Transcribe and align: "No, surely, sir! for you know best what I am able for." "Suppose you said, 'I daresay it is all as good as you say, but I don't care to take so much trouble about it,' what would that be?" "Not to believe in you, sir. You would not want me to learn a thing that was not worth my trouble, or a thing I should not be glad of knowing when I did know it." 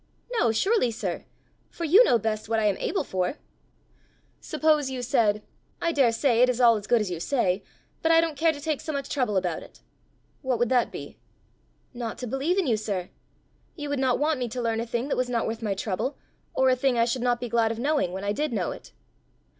"No, 0.31 0.51
surely, 0.51 0.89
sir! 0.89 1.25
for 1.69 1.83
you 1.83 2.03
know 2.03 2.17
best 2.17 2.49
what 2.49 2.57
I 2.59 2.65
am 2.65 2.77
able 2.77 3.03
for." 3.03 3.35
"Suppose 4.39 4.89
you 4.89 5.03
said, 5.03 5.43
'I 5.79 5.91
daresay 5.91 6.39
it 6.41 6.49
is 6.49 6.59
all 6.59 6.75
as 6.75 6.87
good 6.87 7.01
as 7.01 7.11
you 7.11 7.19
say, 7.19 7.61
but 8.01 8.11
I 8.11 8.19
don't 8.19 8.35
care 8.35 8.51
to 8.51 8.59
take 8.59 8.81
so 8.81 8.91
much 8.91 9.09
trouble 9.09 9.37
about 9.37 9.61
it,' 9.61 9.81
what 10.41 10.57
would 10.57 10.69
that 10.69 10.91
be?" 10.91 11.19
"Not 11.93 12.17
to 12.17 12.25
believe 12.25 12.57
in 12.57 12.65
you, 12.65 12.77
sir. 12.77 13.11
You 13.75 13.89
would 13.89 13.99
not 13.99 14.17
want 14.17 14.39
me 14.39 14.49
to 14.49 14.59
learn 14.59 14.79
a 14.79 14.87
thing 14.87 15.07
that 15.09 15.17
was 15.17 15.29
not 15.29 15.45
worth 15.45 15.61
my 15.61 15.75
trouble, 15.75 16.17
or 16.55 16.69
a 16.71 16.75
thing 16.75 16.97
I 16.97 17.05
should 17.05 17.21
not 17.21 17.39
be 17.39 17.47
glad 17.47 17.71
of 17.71 17.77
knowing 17.77 18.11
when 18.11 18.23
I 18.23 18.31
did 18.31 18.51
know 18.53 18.71
it." 18.71 18.93